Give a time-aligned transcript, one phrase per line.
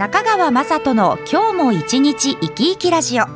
[0.00, 3.26] 中川雅人の今日も一日生き生きラジオ。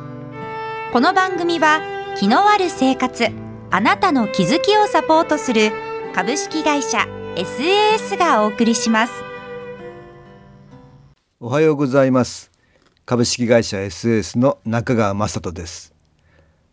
[0.91, 1.79] この番組は
[2.17, 3.27] 気のある生活
[3.69, 5.71] あなたの気づきをサポートする
[6.15, 7.05] 株式会社
[7.35, 9.13] SAS がお送りします。
[11.39, 12.49] おはようございます。
[13.05, 15.93] 株式会社 SAS の中川雅人です。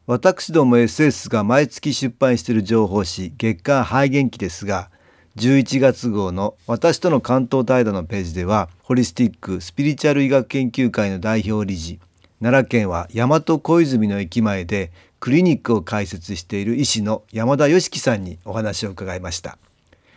[0.06, 4.88] 私ども SS が毎月出版している情報誌月刊肺元気ですが
[5.36, 12.00] 11月号の私との関東対談のページではホリスティックスピリチュアル医学研究会の代表理事
[12.42, 19.56] 奈良県は大和小泉の駅前でクリニックを開設している医師の山田義樹さんにお話を伺いました。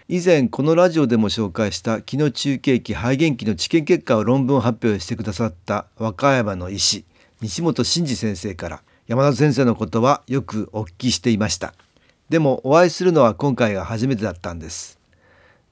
[0.09, 7.05] 以前このラジオでも紹介した気の中継器肺元気の治験結果を論文発表してくださった和歌山の医師
[7.41, 11.73] 西本真二先生から山田先生のことはよくお聞きしていました。
[12.29, 15.04] でもお会いするのは今回が初めてだったんです。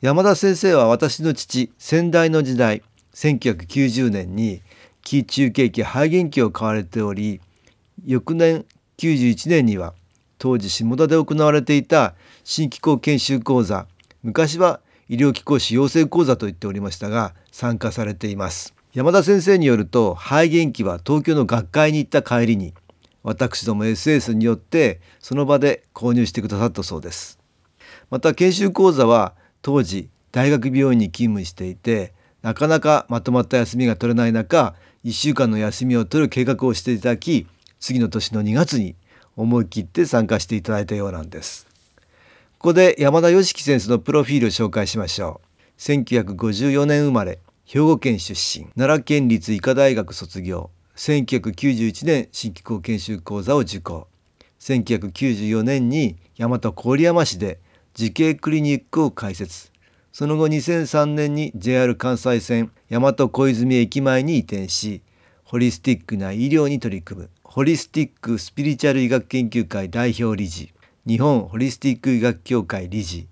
[0.03, 4.61] 山田先生は私の父先代の時代1990年に
[5.01, 7.39] 気中継器肺元気を買われており
[8.05, 8.65] 翌年
[8.97, 9.93] 91年には
[10.39, 13.87] 当時下田で行われていた新機構研修講座
[14.23, 18.73] 昔は医療機構士養成講座と言っておりましたが参加されています。
[18.91, 22.73] 山田先生によると肺元気は東京の学会に行った帰りに
[23.23, 27.39] 私ども SS によってその場で購入してくださったそうです。
[28.09, 34.75] また研修講座は当時大学病院に勤務していてなかなかまとまった休みが取れない中
[35.05, 37.47] 1週間の休みを取る計画をしていただき
[37.79, 38.95] 次の年の2月に
[39.35, 41.65] 思い切って参加していただいたようなんです。
[42.59, 45.41] ここで山田義樹先生のプロフィールを紹介しましょ
[45.77, 45.81] う。
[45.81, 50.69] 1954年生まれ兵庫県出身奈良県立医科大学卒業。
[50.95, 54.07] 1991年新機構研修講座を受講。
[54.59, 57.59] 1994年に大和郡山市で
[57.95, 59.71] 慈恵クリニックを開設。
[60.11, 65.01] その後2003年に JR 関西線大和小泉駅前に移転し
[65.43, 70.73] ホリスティックな医療に取り組むホリスティックスピリチュアル医学研究会代表理事
[71.05, 73.27] 日本ホリスティック医学協会理事。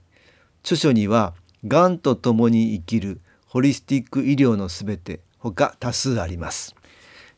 [0.63, 1.33] 著書には
[1.65, 6.75] 「がんと共に生きるホリスティック医療のすべて」ほか多数あります。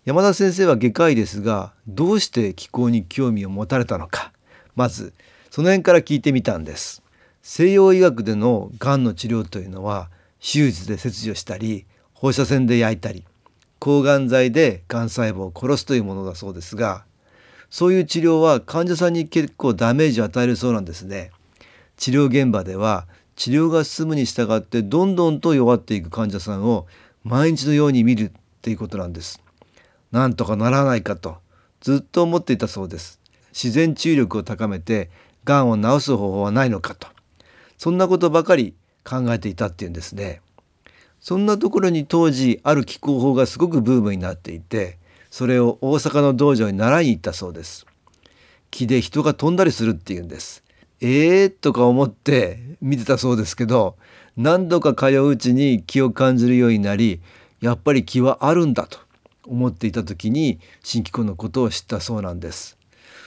[0.03, 4.33] 山田先生は外科医ですがどうして気候に興味を持たれたのか。
[4.75, 5.13] まず
[5.51, 7.02] その辺から聞いてみたんです。
[7.45, 10.09] 西洋医学でのがんの治療というのは
[10.39, 13.25] 手術で切除したり放射線で焼いたり
[13.79, 17.03] 抗がん剤でがん細胞を殺すというものだそうですが
[17.69, 21.31] そういう治療は患者さんに結構ダメージを与えるそうなんですね。
[21.97, 26.87] 治療現場では治療が進むに従ってどんどんと弱っていく患者さんを
[27.23, 29.41] 毎日のように見るっていうことなんです。
[30.11, 31.37] なんとかならないかと
[31.81, 33.19] ずっと思っていたそうです。
[33.51, 35.09] 自然治癒力を高めて
[35.43, 37.07] がんを治す方法はないのかと
[37.83, 40.39] そんなことばかり考えていたっていうんですね。
[41.19, 44.97] そんなところに当時ある気候法がすごくブームになっていて
[45.29, 47.85] それを大阪の道場に習いに行ったそうです。
[48.71, 50.63] 木で人が飛んだりするっていうんです。
[51.01, 53.97] えーとか思って見てたそうですけど
[54.37, 57.19] 何度か通ううちに気を感じるようになり
[57.59, 58.99] やっぱり気はあるんだと
[59.45, 62.77] 思っていた時に新機構のことを知ったそうなんです。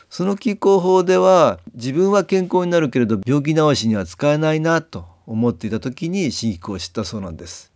[0.08, 7.72] その気候法では自分は健康になるけれど病気治しには使えないなと思っていた時に新機構を知ったそうなんです。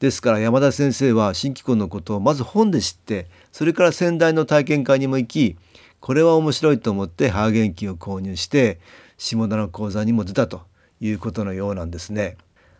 [0.00, 5.56] ですから山田先生は新機構のことをまず本で知ってそれから先代の体験会にも行き
[6.00, 8.80] これは面白いと思ってハーゲンキを購入して
[9.18, 10.62] 下田の講座にも出たと
[11.00, 12.36] いうことのようなんですね。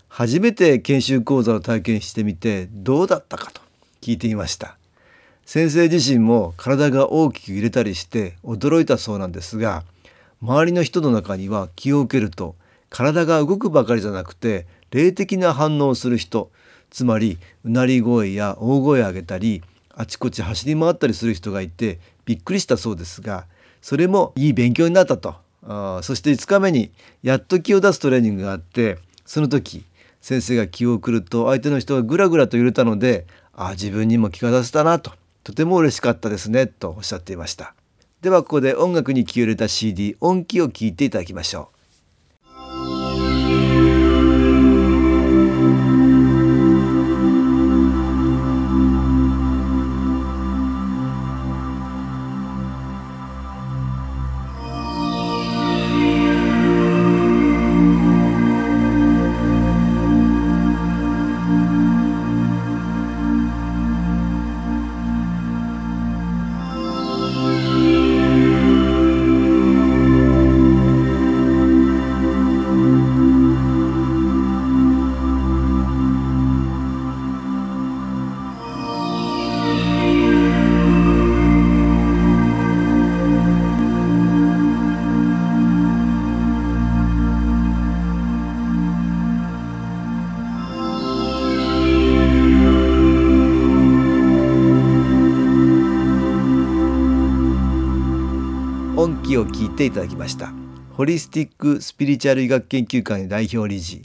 [0.08, 3.60] 初めて研修講座を体験してみてどうだったかと
[4.00, 4.79] 聞いてみました。
[5.52, 9.82] 先生自身も体が大きく揺れたりして驚いたそうなんですが
[10.40, 12.54] 周りの人の中には気を受けると
[12.88, 16.52] 体が動くばかりじゃなくて霊的な反応をする人
[16.90, 23.46] つまりうなり声や大声を上げたりあちこち走り回ったりする人がいてびっくりしたそうですが
[23.82, 25.34] それもいい勉強になったと。
[25.64, 26.92] あそして5日目に
[27.24, 29.84] やっと気を出すトレーニングがあってその時
[30.20, 35.18] 先生が気を送ると相手の人がぐらぐらと揺れたのであ自分にも気が出せたなと。
[35.42, 37.74] とても嬉しかったですねとおっしゃっていました。
[38.20, 41.79] ではここで音楽に気を入れた CD 音機を聞いていただきましょう。
[99.30, 100.52] きを聞いていただきました。
[100.96, 104.02] ホリスティック・スピリチュアル医学研究会の代表理事。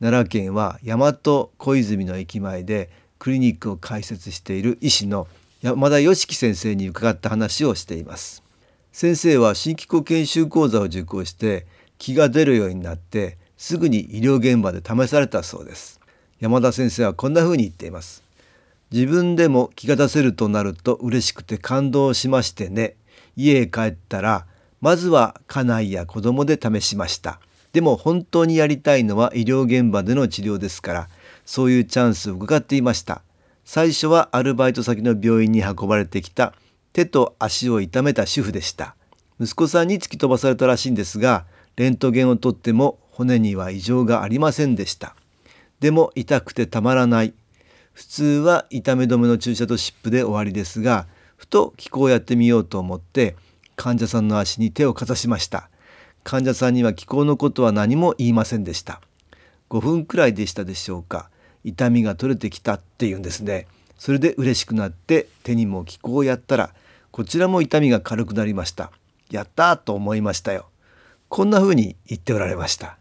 [0.00, 5.28] 奈良県は大和小泉の駅前でクリニックを開設している医師の
[5.62, 8.42] 山田義樹先生に伺った話をしています。
[8.92, 16.00] 先生は新機構研修講座を受講して気が出るようになってすぐに医療現場で試されたそうです。
[16.38, 18.22] 山田先生はこんな風に言っています。
[18.92, 22.96] 自分でも気が出せるとなると嬉しくて感動しましてね。
[23.36, 24.44] 家へ帰ったら
[24.80, 27.40] まずは家内や子供で試しました。
[27.72, 31.08] でも本当にやりたいのは医療現場での治療ですから
[31.44, 33.22] そういうチャンスを伺っていました。
[33.64, 36.54] 最初はアルバイト先の病院に運ばれてきた
[36.92, 38.94] 手と足を痛めた主婦でした。
[39.38, 41.44] 息子さんに突き飛ばされたらしいんですが
[41.76, 45.14] レントゲンを取っても骨には異常がありませんでした。
[45.80, 47.34] でも痛くてたまらない。
[47.92, 51.06] 普通は痛め止めの注射と湿布で終わりですが
[51.36, 53.36] ふと気候をやってみようと思って
[53.76, 55.68] 患者さんの足に手をかざしました。
[56.24, 59.00] 患者さんには気候のことは何も言いませんでした。
[59.70, 61.30] 5分くらいでしたでしょうか。
[61.62, 63.66] 痛みが取れてきたっていうんですね。
[63.98, 66.74] それで嬉しくなって手にも気候をやったら
[67.10, 68.90] こちらも痛みが軽くなりました。
[69.30, 70.66] やったと思いましたよ。
[71.28, 72.98] こんな風に言っておられました。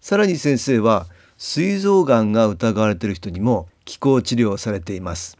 [0.00, 1.06] さらに先生は
[1.38, 5.38] 膵臓がんが疑われている人にも気候治療をされています。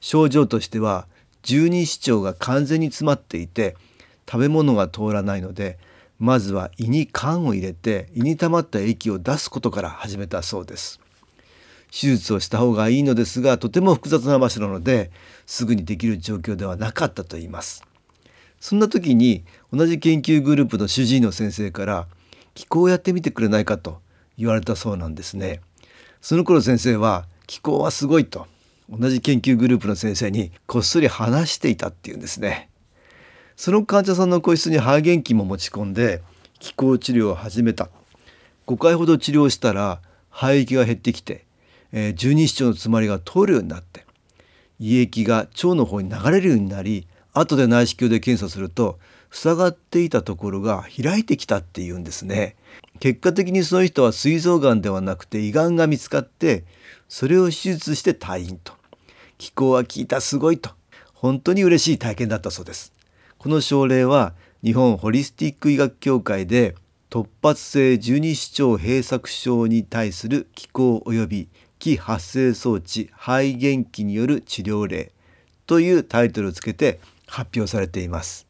[0.00, 1.06] 症状としては
[1.42, 3.76] 十二指腸が完全に詰まっていて
[4.30, 5.78] 食べ物が通らないので
[6.18, 11.00] まずは胃に缶を入れて胃に溜まった液を出すことから始めたそうです。
[11.90, 15.10] 手術をした方がいいのですがとても複雑な場所なので
[15.46, 17.84] すぐにできる状況ではなかったと言います。
[18.60, 22.06] そんな時に同じ研究グループの主治医の先生から
[22.54, 24.00] 気候をやってみてくれないかと
[24.36, 25.60] 言われたそうなんですね。
[26.20, 28.46] その頃先生は気候はすごいと。
[28.90, 32.68] 同じ研究グループの先生にこっそり話していたっていうんですね。
[33.56, 36.22] その患者さんの個室に肺元気も持ち込んで
[36.58, 37.88] 気候治療を始めた。
[38.66, 40.00] 5回ほど治療したら
[40.30, 41.44] 肺液が減ってきて、
[41.92, 44.04] えー、十二指腸の詰まりが通るようになって
[44.78, 48.98] 胃液が腸の方に流れるようになり後で内視鏡で検査すると
[49.30, 52.56] 塞がっていたところが開いてきたっていうんですね。
[52.98, 56.64] 結果的にその人は膵臓がんではなくて胃がんが見つかって
[57.08, 58.79] それを手術して退院と。
[59.40, 60.70] 気候は効いたすごいと。
[61.14, 62.92] 本当に嬉しい体験だったそうです。
[63.38, 66.74] この症例は日本ホリスティック医学協会で
[67.08, 71.48] 突発性十二指腸閉塞症に対する気候及び
[71.78, 75.10] 気発生装置肺元気による治療例
[75.66, 78.46] というタイトルをつけて発表されています。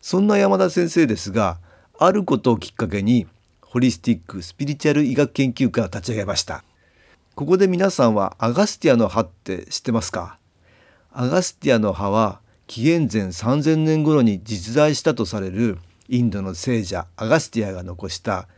[0.00, 1.58] そんな山田先生ですが
[1.98, 3.26] あることをきっかけに
[3.60, 6.64] ホリスティック・スピリチュアル医学研究会を立ち上げました。
[7.34, 10.36] ここで皆さんはアガスティアの葉って知ってますか？
[11.12, 15.78] アガスティアの葉は紀元前3000年頃に実在したとされる
[16.10, 18.48] インドの聖者アガスティアが残した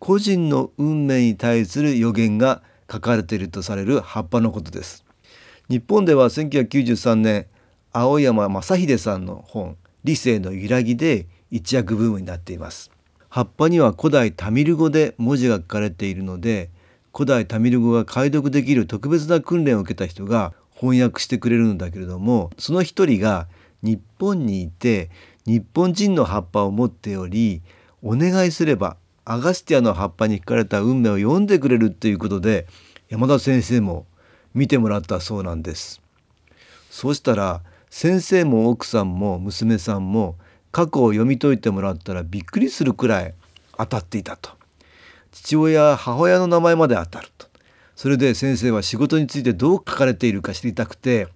[0.00, 5.04] 個人の運命に対する予言が書かれているとされる葉っぱのことです。
[5.68, 7.46] 日本では1993年
[7.92, 12.90] 青山正秀さんの本理性の揺らぎで一躍ブームになっています。
[13.28, 16.70] 葉っぱには古代タミル語で文字が書かれているので
[17.16, 23.48] 古代タミル語が解読できる特別な訓練を受けた人が翻訳してくれるんだけれどもその一人が
[23.80, 25.08] 日本にいて
[25.46, 27.62] 日本人の葉っぱを持っており
[28.02, 32.66] お願いすればアガスティアの葉っぱに書かれた運命を読んでくれるっていうことで
[33.08, 34.04] 山田先生も
[34.52, 36.02] 見てもらったそうなんです。
[36.90, 40.36] そうしたら先生も奥さんも娘さんも
[40.70, 43.34] 過去を読み解いてもらったらびっくりするくらい
[43.78, 44.50] 当たっていたと。
[45.36, 47.46] 父親母親の名前まで当たると。
[47.94, 51.28] それで先生は仕事についてどう書かれているか知りたくて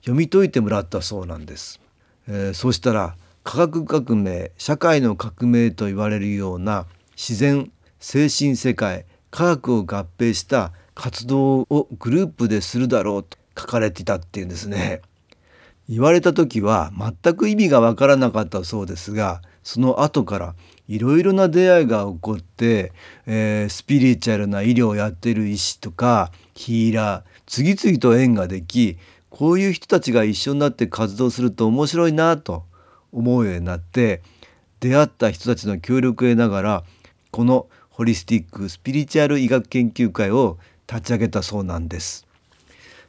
[0.00, 1.80] 読み解いてもらったそうなんです、
[2.28, 6.86] えー、そうしたら科学革命社会の革命と言われるような
[7.16, 7.70] 自然
[8.00, 15.00] 精神世界科学を合併した活動をグループでするだろうと書かれていたっていうんですね。
[15.88, 20.54] 言われた時は全く意味がわからなかったそうですがその後から
[20.86, 22.92] いろいろな出会いが起こって、
[23.26, 28.98] えー、スピリチュアルな医療をやっている医師とかヒーラー次々と縁ができ
[29.30, 32.64] こういう人たちが一緒になって活動すると面白いなと
[33.12, 34.22] 思うようになって
[34.80, 36.84] 出会った人たちの協力を得ながら
[37.30, 42.26] このホリスティック・スピリチュアル医学研究会を立ち上げたそうなんです。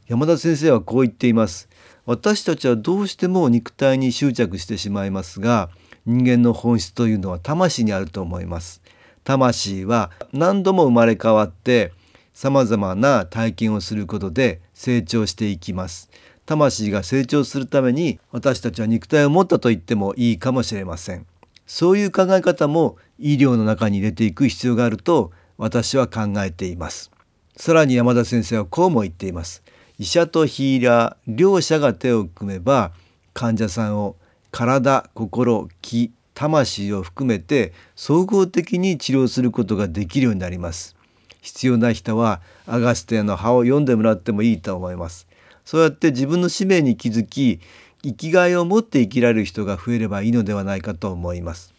[0.07, 1.67] 山田先生はこう言っています。
[2.05, 5.69] 私たちはどうしても肉体に執着してしまいますが
[6.05, 8.81] 人間の本質というのは魂にあると思います。
[9.23, 11.91] 魂は何度も生まれ変わって
[12.33, 16.09] 様々な体験をすることで成長していきます。
[16.45, 21.25] 魂が成長するために私たちは肉体を持ったと言ってもいいかもしれません。
[21.65, 27.09] そういう考え方も医療の中に入れていく必要があると私は考えています。
[27.57, 29.63] さらに山田先生はこうも言っています。
[29.97, 32.91] 医者とヒーラー両者が手を組めば
[33.33, 34.17] 患者さんを
[34.55, 40.95] 体心気魂を含めて総合的に治療することができるようになります。
[41.41, 45.27] 必要な人はアガステの葉を読んでもらってもいいと思います。
[45.65, 47.59] そうやって自分の使命に気づき
[48.01, 51.73] 生きがいを持って生きられる人が増えればいいのではないかと思います。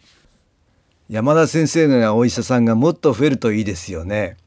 [1.09, 4.37] 山田先生のようなお医者さんがもっと増えるといいですよね。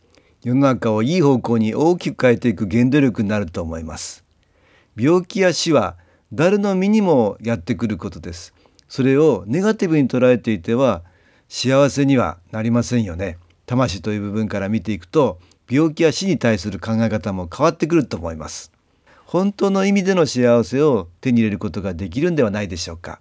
[0.44, 4.22] 世の中をいい方向に大きく変えていく原動力になると思います。
[4.96, 5.96] 病気や死は
[6.32, 8.54] 誰の身にもやってくることです。
[8.88, 11.02] それをネガティブに捉えていては
[11.48, 13.38] 幸せにはなりませんよね。
[13.66, 18.72] 魂という部分から見ていくと病気や死に対する考え方も変わってくると思います。
[19.26, 23.20] 本当の意味での幸せを手に入れることができるんではないでしょうか。